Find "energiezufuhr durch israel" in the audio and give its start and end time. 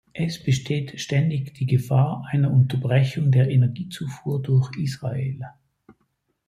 3.51-5.41